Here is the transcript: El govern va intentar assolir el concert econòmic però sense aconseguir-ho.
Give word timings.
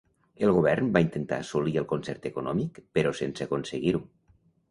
El 0.45 0.51
govern 0.53 0.87
va 0.95 1.01
intentar 1.03 1.37
assolir 1.43 1.75
el 1.81 1.85
concert 1.91 2.25
econòmic 2.31 2.81
però 2.99 3.13
sense 3.19 3.47
aconseguir-ho. 3.47 4.05